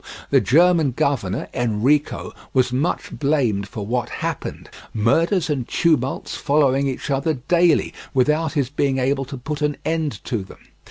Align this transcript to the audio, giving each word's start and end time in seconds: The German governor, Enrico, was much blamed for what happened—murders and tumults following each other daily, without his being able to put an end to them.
The 0.31 0.41
German 0.41 0.93
governor, 0.93 1.47
Enrico, 1.53 2.33
was 2.55 2.73
much 2.73 3.11
blamed 3.19 3.67
for 3.67 3.85
what 3.85 4.09
happened—murders 4.09 5.47
and 5.47 5.67
tumults 5.67 6.35
following 6.35 6.87
each 6.87 7.11
other 7.11 7.35
daily, 7.35 7.93
without 8.11 8.53
his 8.53 8.71
being 8.71 8.97
able 8.97 9.25
to 9.25 9.37
put 9.37 9.61
an 9.61 9.77
end 9.85 10.19
to 10.23 10.39
them. 10.41 10.57